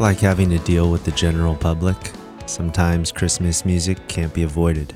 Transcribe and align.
Like 0.00 0.20
having 0.20 0.48
to 0.48 0.58
deal 0.60 0.90
with 0.90 1.04
the 1.04 1.10
general 1.10 1.54
public, 1.54 2.12
sometimes 2.46 3.12
Christmas 3.12 3.66
music 3.66 3.98
can't 4.08 4.32
be 4.32 4.44
avoided. 4.44 4.94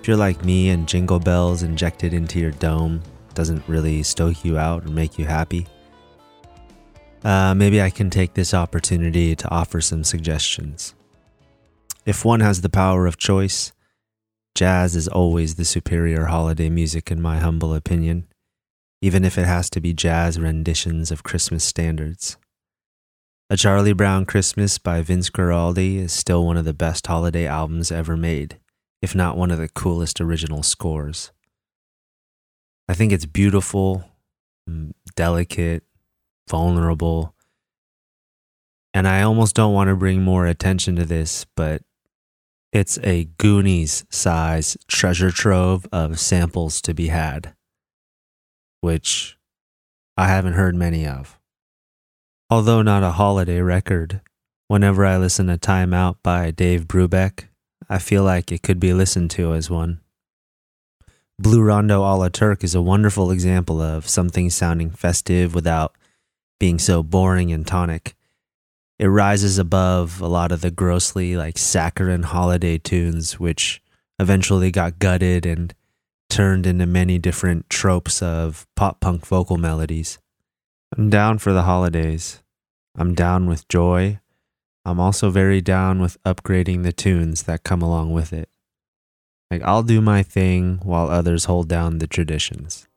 If 0.00 0.06
you're 0.06 0.18
like 0.18 0.44
me 0.44 0.68
and 0.68 0.86
jingle 0.86 1.18
bells 1.18 1.62
injected 1.62 2.12
into 2.12 2.38
your 2.38 2.50
dome 2.50 3.00
doesn't 3.32 3.66
really 3.66 4.02
stoke 4.02 4.44
you 4.44 4.58
out 4.58 4.84
or 4.84 4.90
make 4.90 5.18
you 5.18 5.24
happy, 5.24 5.66
uh, 7.24 7.54
maybe 7.54 7.80
I 7.80 7.88
can 7.88 8.10
take 8.10 8.34
this 8.34 8.52
opportunity 8.52 9.34
to 9.34 9.48
offer 9.48 9.80
some 9.80 10.04
suggestions. 10.04 10.94
If 12.04 12.22
one 12.22 12.40
has 12.40 12.60
the 12.60 12.68
power 12.68 13.06
of 13.06 13.16
choice, 13.16 13.72
jazz 14.54 14.94
is 14.94 15.08
always 15.08 15.54
the 15.54 15.64
superior 15.64 16.26
holiday 16.26 16.68
music, 16.68 17.10
in 17.10 17.22
my 17.22 17.38
humble 17.38 17.72
opinion, 17.72 18.26
even 19.00 19.24
if 19.24 19.38
it 19.38 19.46
has 19.46 19.70
to 19.70 19.80
be 19.80 19.94
jazz 19.94 20.38
renditions 20.38 21.10
of 21.10 21.22
Christmas 21.22 21.64
standards. 21.64 22.36
A 23.52 23.56
Charlie 23.58 23.92
Brown 23.92 24.24
Christmas 24.24 24.78
by 24.78 25.02
Vince 25.02 25.28
Guaraldi 25.28 25.98
is 25.98 26.10
still 26.10 26.46
one 26.46 26.56
of 26.56 26.64
the 26.64 26.72
best 26.72 27.06
holiday 27.06 27.46
albums 27.46 27.92
ever 27.92 28.16
made, 28.16 28.58
if 29.02 29.14
not 29.14 29.36
one 29.36 29.50
of 29.50 29.58
the 29.58 29.68
coolest 29.68 30.22
original 30.22 30.62
scores. 30.62 31.32
I 32.88 32.94
think 32.94 33.12
it's 33.12 33.26
beautiful, 33.26 34.04
mm, 34.66 34.92
delicate, 35.16 35.82
vulnerable, 36.48 37.34
and 38.94 39.06
I 39.06 39.20
almost 39.20 39.54
don't 39.54 39.74
want 39.74 39.88
to 39.88 39.96
bring 39.96 40.22
more 40.22 40.46
attention 40.46 40.96
to 40.96 41.04
this, 41.04 41.44
but 41.54 41.82
it's 42.72 42.98
a 43.02 43.24
Goonies 43.36 44.06
size 44.08 44.78
treasure 44.88 45.30
trove 45.30 45.86
of 45.92 46.18
samples 46.18 46.80
to 46.80 46.94
be 46.94 47.08
had, 47.08 47.52
which 48.80 49.36
I 50.16 50.28
haven't 50.28 50.54
heard 50.54 50.74
many 50.74 51.06
of. 51.06 51.38
Although 52.52 52.82
not 52.82 53.02
a 53.02 53.12
holiday 53.12 53.60
record, 53.62 54.20
whenever 54.68 55.06
I 55.06 55.16
listen 55.16 55.46
to 55.46 55.56
Time 55.56 55.94
Out 55.94 56.22
by 56.22 56.50
Dave 56.50 56.86
Brubeck, 56.86 57.44
I 57.88 57.98
feel 57.98 58.24
like 58.24 58.52
it 58.52 58.62
could 58.62 58.78
be 58.78 58.92
listened 58.92 59.30
to 59.30 59.54
as 59.54 59.70
one. 59.70 60.02
Blue 61.38 61.62
Rondo 61.62 62.02
a 62.02 62.12
la 62.14 62.28
Turk 62.28 62.62
is 62.62 62.74
a 62.74 62.82
wonderful 62.82 63.30
example 63.30 63.80
of 63.80 64.06
something 64.06 64.50
sounding 64.50 64.90
festive 64.90 65.54
without 65.54 65.96
being 66.60 66.78
so 66.78 67.02
boring 67.02 67.50
and 67.50 67.66
tonic. 67.66 68.16
It 68.98 69.06
rises 69.06 69.56
above 69.58 70.20
a 70.20 70.28
lot 70.28 70.52
of 70.52 70.60
the 70.60 70.70
grossly 70.70 71.38
like 71.38 71.56
saccharine 71.56 72.24
holiday 72.24 72.76
tunes, 72.76 73.40
which 73.40 73.82
eventually 74.18 74.70
got 74.70 74.98
gutted 74.98 75.46
and 75.46 75.74
turned 76.28 76.66
into 76.66 76.84
many 76.84 77.18
different 77.18 77.70
tropes 77.70 78.20
of 78.20 78.66
pop 78.76 79.00
punk 79.00 79.24
vocal 79.24 79.56
melodies. 79.56 80.18
I'm 80.94 81.08
down 81.08 81.38
for 81.38 81.54
the 81.54 81.62
holidays. 81.62 82.41
I'm 82.96 83.14
down 83.14 83.46
with 83.46 83.68
joy. 83.68 84.20
I'm 84.84 85.00
also 85.00 85.30
very 85.30 85.60
down 85.60 86.00
with 86.00 86.22
upgrading 86.24 86.82
the 86.82 86.92
tunes 86.92 87.44
that 87.44 87.64
come 87.64 87.82
along 87.82 88.12
with 88.12 88.32
it. 88.32 88.48
Like, 89.50 89.62
I'll 89.62 89.82
do 89.82 90.00
my 90.00 90.22
thing 90.22 90.80
while 90.82 91.08
others 91.08 91.44
hold 91.44 91.68
down 91.68 91.98
the 91.98 92.06
traditions. 92.06 92.88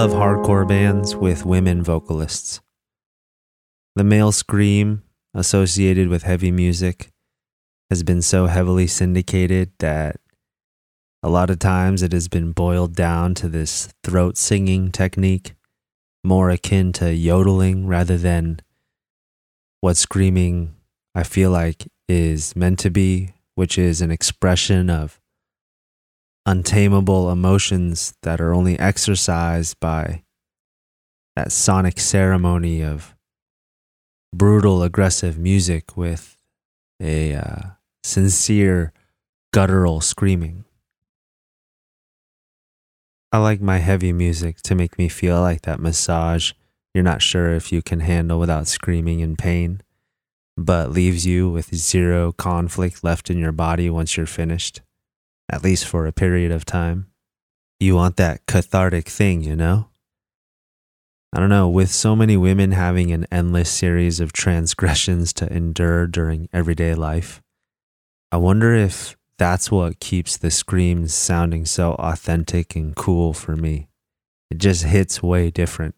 Love 0.00 0.12
hardcore 0.12 0.66
bands 0.66 1.14
with 1.14 1.44
women 1.44 1.82
vocalists. 1.82 2.62
The 3.96 4.02
male 4.02 4.32
scream 4.32 5.02
associated 5.34 6.08
with 6.08 6.22
heavy 6.22 6.50
music 6.50 7.10
has 7.90 8.02
been 8.02 8.22
so 8.22 8.46
heavily 8.46 8.86
syndicated 8.86 9.72
that 9.78 10.16
a 11.22 11.28
lot 11.28 11.50
of 11.50 11.58
times 11.58 12.02
it 12.02 12.12
has 12.12 12.28
been 12.28 12.52
boiled 12.52 12.96
down 12.96 13.34
to 13.34 13.48
this 13.50 13.92
throat 14.02 14.38
singing 14.38 14.90
technique, 14.90 15.52
more 16.24 16.48
akin 16.48 16.94
to 16.94 17.12
yodeling 17.12 17.86
rather 17.86 18.16
than 18.16 18.60
what 19.82 19.98
screaming 19.98 20.76
I 21.14 21.24
feel 21.24 21.50
like 21.50 21.88
is 22.08 22.56
meant 22.56 22.78
to 22.78 22.90
be, 22.90 23.34
which 23.54 23.76
is 23.76 24.00
an 24.00 24.10
expression 24.10 24.88
of 24.88 25.19
untamable 26.50 27.30
emotions 27.30 28.12
that 28.22 28.40
are 28.40 28.52
only 28.52 28.76
exercised 28.76 29.78
by 29.78 30.24
that 31.36 31.52
sonic 31.52 32.00
ceremony 32.00 32.82
of 32.82 33.14
brutal, 34.34 34.82
aggressive 34.82 35.38
music 35.38 35.96
with 35.96 36.36
a 37.00 37.34
uh, 37.34 37.60
sincere, 38.02 38.92
guttural 39.52 40.00
screaming. 40.00 40.64
I 43.30 43.38
like 43.38 43.60
my 43.60 43.78
heavy 43.78 44.12
music 44.12 44.60
to 44.62 44.74
make 44.74 44.98
me 44.98 45.08
feel 45.08 45.40
like 45.40 45.62
that 45.62 45.78
massage 45.78 46.50
you're 46.92 47.04
not 47.04 47.22
sure 47.22 47.54
if 47.54 47.70
you 47.70 47.80
can 47.80 48.00
handle 48.00 48.40
without 48.40 48.66
screaming 48.66 49.20
in 49.20 49.36
pain, 49.36 49.82
but 50.56 50.90
leaves 50.90 51.24
you 51.24 51.48
with 51.48 51.72
zero 51.72 52.32
conflict 52.32 53.04
left 53.04 53.30
in 53.30 53.38
your 53.38 53.52
body 53.52 53.88
once 53.88 54.16
you're 54.16 54.26
finished 54.26 54.80
at 55.50 55.64
least 55.64 55.86
for 55.86 56.06
a 56.06 56.12
period 56.12 56.52
of 56.52 56.64
time. 56.64 57.06
You 57.78 57.96
want 57.96 58.16
that 58.16 58.46
cathartic 58.46 59.08
thing, 59.08 59.42
you 59.42 59.56
know? 59.56 59.88
I 61.32 61.40
don't 61.40 61.48
know, 61.48 61.68
with 61.68 61.90
so 61.90 62.16
many 62.16 62.36
women 62.36 62.72
having 62.72 63.12
an 63.12 63.26
endless 63.30 63.70
series 63.70 64.20
of 64.20 64.32
transgressions 64.32 65.32
to 65.34 65.52
endure 65.52 66.06
during 66.06 66.48
everyday 66.52 66.94
life, 66.94 67.40
I 68.32 68.36
wonder 68.36 68.74
if 68.74 69.16
that's 69.38 69.70
what 69.70 70.00
keeps 70.00 70.36
the 70.36 70.50
screams 70.50 71.14
sounding 71.14 71.64
so 71.64 71.94
authentic 71.94 72.76
and 72.76 72.94
cool 72.94 73.32
for 73.32 73.56
me. 73.56 73.88
It 74.50 74.58
just 74.58 74.84
hits 74.84 75.22
way 75.22 75.50
different. 75.50 75.94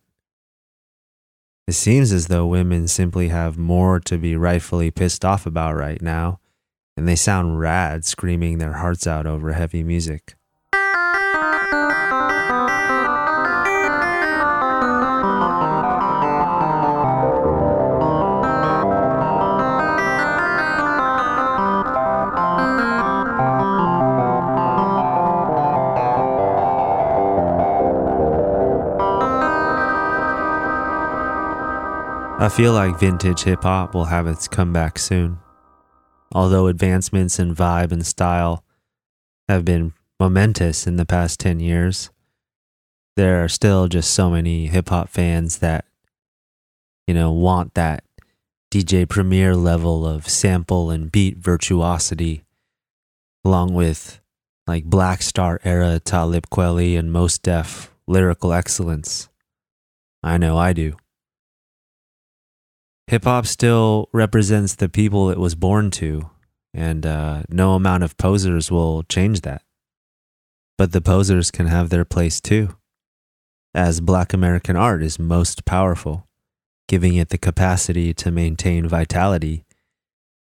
It 1.66 1.72
seems 1.72 2.12
as 2.12 2.26
though 2.26 2.46
women 2.46 2.86
simply 2.86 3.28
have 3.28 3.56
more 3.56 4.00
to 4.00 4.18
be 4.18 4.36
rightfully 4.36 4.90
pissed 4.90 5.24
off 5.24 5.46
about 5.46 5.74
right 5.74 6.00
now 6.02 6.40
and 6.96 7.08
they 7.08 7.16
sound 7.16 7.58
rad 7.58 8.04
screaming 8.04 8.58
their 8.58 8.74
hearts 8.74 9.06
out 9.06 9.26
over 9.26 9.52
heavy 9.52 9.82
music. 9.82 10.34
I 32.42 32.48
feel 32.48 32.72
like 32.72 32.98
vintage 32.98 33.42
hip 33.42 33.62
hop 33.62 33.94
will 33.94 34.06
have 34.06 34.26
its 34.26 34.48
comeback 34.48 34.98
soon. 34.98 35.41
Although 36.32 36.66
advancements 36.66 37.38
in 37.38 37.54
vibe 37.54 37.92
and 37.92 38.06
style 38.06 38.64
have 39.48 39.64
been 39.64 39.92
momentous 40.18 40.86
in 40.86 40.96
the 40.96 41.04
past 41.04 41.38
10 41.40 41.60
years, 41.60 42.10
there 43.16 43.44
are 43.44 43.48
still 43.48 43.88
just 43.88 44.14
so 44.14 44.30
many 44.30 44.66
hip 44.66 44.88
hop 44.88 45.08
fans 45.08 45.58
that, 45.58 45.84
you 47.06 47.12
know, 47.12 47.30
want 47.30 47.74
that 47.74 48.04
DJ 48.72 49.06
Premier 49.06 49.54
level 49.54 50.06
of 50.06 50.26
sample 50.28 50.90
and 50.90 51.12
beat 51.12 51.36
virtuosity, 51.36 52.42
along 53.44 53.74
with 53.74 54.20
like 54.66 54.84
Black 54.84 55.20
Star 55.20 55.60
era 55.64 56.00
Talib 56.00 56.46
Kweli 56.50 56.98
and 56.98 57.12
Mos 57.12 57.36
Def 57.36 57.92
lyrical 58.06 58.52
excellence. 58.52 59.28
I 60.22 60.38
know 60.38 60.56
I 60.56 60.72
do. 60.72 60.96
Hip 63.12 63.24
hop 63.24 63.44
still 63.44 64.08
represents 64.14 64.74
the 64.74 64.88
people 64.88 65.28
it 65.28 65.36
was 65.36 65.54
born 65.54 65.90
to, 65.90 66.30
and 66.72 67.04
uh, 67.04 67.42
no 67.50 67.74
amount 67.74 68.04
of 68.04 68.16
posers 68.16 68.70
will 68.70 69.02
change 69.02 69.42
that. 69.42 69.60
But 70.78 70.92
the 70.92 71.02
posers 71.02 71.50
can 71.50 71.66
have 71.66 71.90
their 71.90 72.06
place 72.06 72.40
too, 72.40 72.74
as 73.74 74.00
Black 74.00 74.32
American 74.32 74.76
art 74.76 75.02
is 75.02 75.18
most 75.18 75.66
powerful, 75.66 76.26
giving 76.88 77.14
it 77.16 77.28
the 77.28 77.36
capacity 77.36 78.14
to 78.14 78.30
maintain 78.30 78.88
vitality 78.88 79.66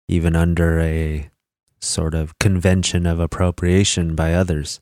even 0.10 0.36
under 0.36 0.82
a 0.82 1.30
sort 1.80 2.14
of 2.14 2.38
convention 2.38 3.06
of 3.06 3.18
appropriation 3.18 4.14
by 4.14 4.34
others. 4.34 4.82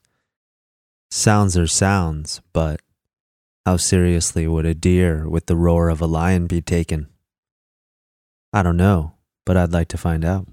Sounds 1.12 1.56
are 1.56 1.68
sounds, 1.68 2.42
but 2.52 2.82
how 3.64 3.78
seriously 3.78 4.48
would 4.48 4.66
a 4.66 4.74
deer 4.74 5.30
with 5.30 5.46
the 5.46 5.56
roar 5.56 5.90
of 5.90 6.02
a 6.02 6.08
lion 6.08 6.48
be 6.48 6.64
taken? 6.64 7.10
I 8.56 8.64
don't 8.64 8.78
know, 8.78 9.16
but 9.46 9.58
I'd 9.58 9.74
like 9.74 9.90
to 9.90 9.98
find 9.98 10.24
out. 10.24 10.48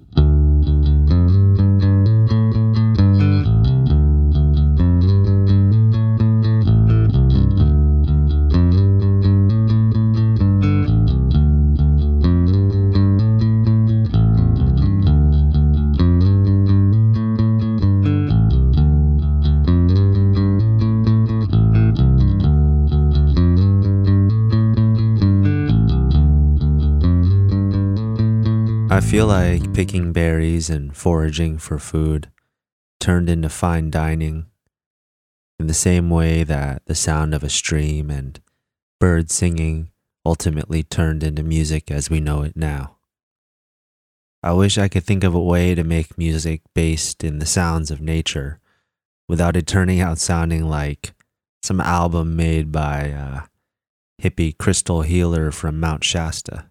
Feel 29.08 29.26
like 29.26 29.74
picking 29.74 30.12
berries 30.12 30.70
and 30.70 30.96
foraging 30.96 31.58
for 31.58 31.78
food 31.78 32.30
turned 32.98 33.28
into 33.28 33.48
fine 33.48 33.90
dining 33.90 34.46
in 35.58 35.66
the 35.66 35.74
same 35.74 36.10
way 36.10 36.44
that 36.44 36.82
the 36.86 36.94
sound 36.94 37.34
of 37.34 37.44
a 37.44 37.48
stream 37.48 38.10
and 38.10 38.40
birds 38.98 39.34
singing 39.34 39.90
ultimately 40.24 40.82
turned 40.82 41.22
into 41.22 41.42
music 41.42 41.90
as 41.90 42.08
we 42.08 42.20
know 42.20 42.42
it 42.42 42.56
now. 42.56 42.96
I 44.42 44.52
wish 44.52 44.78
I 44.78 44.88
could 44.88 45.04
think 45.04 45.24
of 45.24 45.34
a 45.34 45.40
way 45.40 45.74
to 45.74 45.84
make 45.84 46.18
music 46.18 46.62
based 46.74 47.22
in 47.22 47.38
the 47.38 47.46
sounds 47.46 47.90
of 47.90 48.00
nature 48.00 48.58
without 49.28 49.56
it 49.56 49.66
turning 49.66 50.00
out 50.00 50.18
sounding 50.18 50.68
like 50.68 51.12
some 51.62 51.80
album 51.80 52.34
made 52.34 52.72
by 52.72 53.02
a 53.02 53.42
hippie 54.20 54.56
crystal 54.56 55.02
healer 55.02 55.52
from 55.52 55.78
Mount 55.78 56.02
Shasta. 56.02 56.66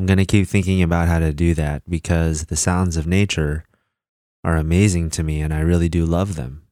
I'm 0.00 0.06
going 0.06 0.16
to 0.16 0.24
keep 0.24 0.48
thinking 0.48 0.82
about 0.82 1.08
how 1.08 1.18
to 1.18 1.30
do 1.30 1.52
that 1.52 1.82
because 1.86 2.46
the 2.46 2.56
sounds 2.56 2.96
of 2.96 3.06
nature 3.06 3.66
are 4.42 4.56
amazing 4.56 5.10
to 5.10 5.22
me 5.22 5.42
and 5.42 5.52
I 5.52 5.60
really 5.60 5.90
do 5.90 6.06
love 6.06 6.36
them. 6.36 6.62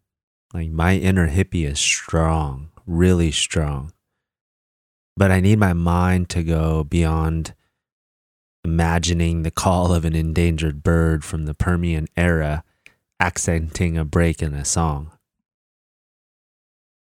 Like 0.54 0.70
my 0.70 0.96
inner 0.96 1.28
hippie 1.28 1.66
is 1.66 1.78
strong, 1.78 2.70
really 2.86 3.30
strong. 3.30 3.92
But 5.14 5.30
I 5.30 5.40
need 5.40 5.58
my 5.58 5.74
mind 5.74 6.30
to 6.30 6.42
go 6.42 6.84
beyond 6.84 7.54
imagining 8.64 9.42
the 9.42 9.50
call 9.50 9.92
of 9.92 10.06
an 10.06 10.14
endangered 10.14 10.82
bird 10.82 11.22
from 11.22 11.44
the 11.44 11.52
Permian 11.52 12.06
era 12.16 12.64
accenting 13.20 13.98
a 13.98 14.06
break 14.06 14.40
in 14.40 14.54
a 14.54 14.64
song. 14.64 15.12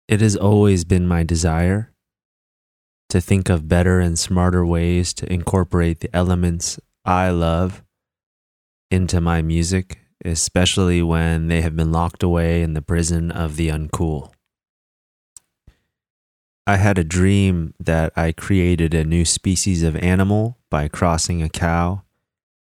It 0.08 0.22
has 0.22 0.36
always 0.36 0.86
been 0.86 1.08
my 1.08 1.24
desire 1.24 1.92
to 3.14 3.22
think 3.22 3.48
of 3.48 3.68
better 3.68 4.00
and 4.00 4.18
smarter 4.18 4.66
ways 4.66 5.14
to 5.14 5.32
incorporate 5.32 6.00
the 6.00 6.10
elements 6.16 6.80
I 7.06 7.30
love 7.30 7.84
into 8.90 9.22
my 9.22 9.40
music, 9.40 10.00
especially 10.26 11.04
when 11.04 11.48
they 11.48 11.62
have 11.62 11.76
been 11.76 11.92
locked 11.92 12.24
away 12.24 12.64
in 12.64 12.74
the 12.74 12.82
prison 12.82 13.30
of 13.30 13.56
the 13.56 13.70
uncool. 13.70 14.34
I 16.66 16.78
had 16.78 16.98
a 16.98 17.04
dream 17.04 17.76
that 17.80 18.12
I 18.16 18.32
created 18.32 18.96
a 18.96 19.04
new 19.04 19.26
species 19.26 19.84
of 19.84 19.96
animal 19.98 20.58
by 20.72 20.88
crossing 20.88 21.44
a 21.44 21.50
cow 21.50 22.02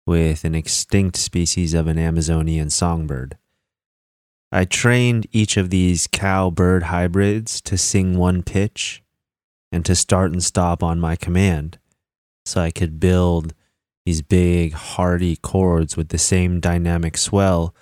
with 0.04 0.44
an 0.44 0.54
extinct 0.54 1.16
species 1.16 1.72
of 1.72 1.86
an 1.86 1.98
Amazonian 1.98 2.68
songbird. 2.68 3.38
I 4.52 4.66
trained 4.66 5.28
each 5.32 5.56
of 5.56 5.70
these 5.70 6.06
cow 6.06 6.50
bird 6.50 6.82
hybrids 6.82 7.62
to 7.62 7.78
sing 7.78 8.18
one 8.18 8.42
pitch 8.42 9.02
and 9.72 9.84
to 9.84 9.94
start 9.94 10.32
and 10.32 10.42
stop 10.42 10.82
on 10.82 11.00
my 11.00 11.16
command. 11.16 11.78
So 12.44 12.60
I 12.60 12.70
could 12.70 13.00
build 13.00 13.54
these 14.04 14.22
big, 14.22 14.72
hearty 14.72 15.36
chords 15.36 15.96
with 15.96 16.08
the 16.08 16.18
same 16.18 16.60
dynamic 16.60 17.16
swell 17.16 17.74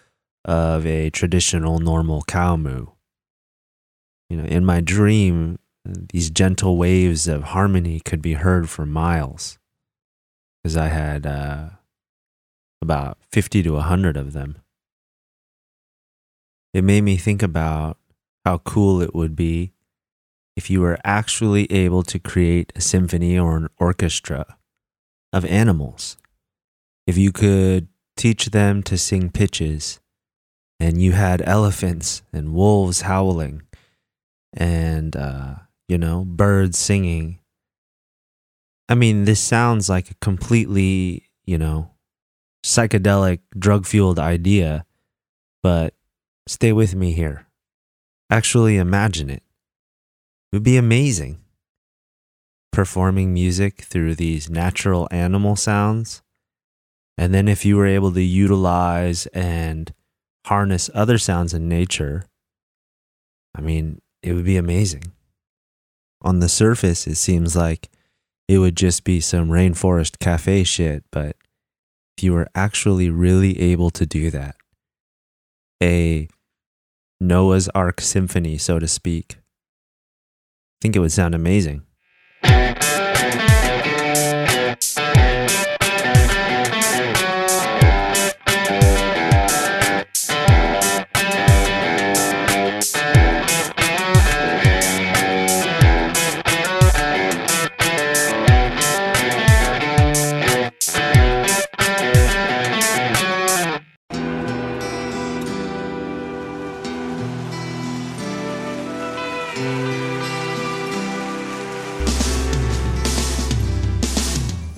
of 0.45 0.87
a 0.87 1.11
traditional 1.11 1.79
normal 1.79 2.23
cow 2.23 2.57
moo. 2.57 2.87
You 4.31 4.39
know, 4.39 4.45
in 4.45 4.65
my 4.65 4.81
dream, 4.81 5.59
these 5.85 6.31
gentle 6.31 6.79
waves 6.79 7.29
of 7.29 7.43
harmony 7.43 8.01
could 8.01 8.23
be 8.23 8.35
heard 8.35 8.71
for 8.71 8.87
miles 8.87 9.59
because 10.63 10.79
I 10.79 10.89
had 10.89 11.27
uh, 11.27 11.69
about 12.81 13.19
50 13.31 13.63
to 13.65 13.73
100 13.75 14.17
of 14.17 14.33
them. 14.33 14.57
It 16.73 16.85
made 16.85 17.03
me 17.03 17.19
think 17.19 17.43
about 17.43 17.99
how 18.47 18.59
cool 18.59 19.03
it 19.03 19.15
would 19.15 19.37
be 19.37 19.74
if 20.56 20.71
you 20.71 20.81
were 20.81 20.99
actually 21.05 21.71
able 21.71 22.03
to 22.05 22.19
create 22.19 22.73
a 22.77 22.81
symphony 22.81 23.39
or 23.39 23.56
an 23.56 23.69
orchestra 23.79 24.56
of 25.33 25.45
animals, 25.45 26.17
if 27.07 27.19
you 27.19 27.33
could 27.33 27.88
teach 28.17 28.47
them 28.47 28.83
to 28.83 28.97
sing 28.97 29.31
pitches, 29.31 30.00
and 30.81 31.00
you 31.00 31.12
had 31.12 31.43
elephants 31.47 32.23
and 32.33 32.52
wolves 32.52 33.02
howling, 33.02 33.62
and, 34.52 35.17
uh, 35.17 35.55
you 35.88 35.99
know, 35.99 36.25
birds 36.25 36.78
singing. 36.78 37.38
I 38.88 38.95
mean, 38.95 39.25
this 39.25 39.40
sounds 39.40 39.88
like 39.88 40.11
a 40.11 40.14
completely, 40.14 41.28
you 41.45 41.59
know, 41.59 41.90
psychedelic, 42.64 43.40
drug 43.59 43.87
fueled 43.87 44.19
idea, 44.19 44.85
but 45.62 45.95
stay 46.47 46.73
with 46.73 46.95
me 46.95 47.12
here. 47.12 47.47
Actually, 48.31 48.76
imagine 48.76 49.31
it. 49.31 49.44
It 50.54 50.58
would 50.58 50.62
be 50.62 50.76
amazing. 50.76 51.40
Performing 52.70 53.34
music 53.34 53.82
through 53.82 54.14
these 54.14 54.49
natural 54.49 55.08
animal 55.11 55.56
sounds. 55.56 56.23
And 57.18 57.34
then 57.34 57.49
if 57.49 57.64
you 57.64 57.76
were 57.76 57.88
able 57.88 58.12
to 58.12 58.23
utilize 58.23 59.26
and 59.34 59.92
harness 60.46 60.90
other 60.94 61.18
sounds 61.18 61.54
in 61.54 61.68
nature, 61.68 62.26
I 63.52 63.62
mean, 63.62 64.00
it 64.23 64.34
would 64.34 64.44
be 64.44 64.56
amazing. 64.56 65.02
On 66.23 66.38
the 66.38 66.49
surface, 66.49 67.08
it 67.08 67.16
seems 67.16 67.56
like 67.56 67.90
it 68.46 68.58
would 68.58 68.76
just 68.76 69.02
be 69.02 69.20
some 69.20 69.49
rainforest 69.49 70.20
cafe 70.20 70.62
shit, 70.62 71.02
but 71.11 71.34
if 72.16 72.23
you 72.23 72.32
were 72.32 72.46
actually 72.54 73.11
really 73.11 73.61
able 73.61 73.90
to 73.90 74.06
do 74.06 74.30
that, 74.30 74.54
a 75.82 76.28
Noah's 77.20 77.68
Ark 77.70 78.00
symphony, 78.00 78.56
so 78.56 78.78
to 78.78 78.87
speak, 78.87 79.38
think 80.81 80.97
it 80.97 81.00
would 81.00 81.12
sound 81.12 81.35
amazing. 81.35 81.83